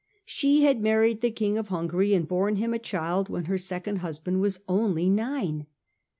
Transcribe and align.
She 0.25 0.63
had 0.63 0.81
married 0.81 1.21
the 1.21 1.29
King 1.29 1.59
of 1.59 1.67
Hungary 1.67 2.15
and 2.15 2.27
borne 2.27 2.55
him 2.55 2.73
a 2.73 2.79
child 2.79 3.29
when 3.29 3.45
her 3.45 3.59
second 3.59 3.97
husband 3.97 4.41
was 4.41 4.61
only 4.67 5.11
nine. 5.11 5.67